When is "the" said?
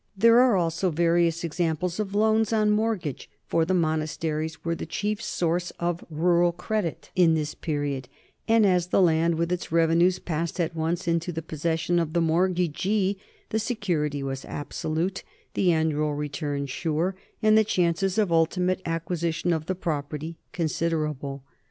3.65-3.75, 4.73-4.87, 8.87-8.99, 11.31-11.43, 12.13-12.19, 13.49-13.59, 15.53-15.71, 17.55-17.63, 19.67-19.75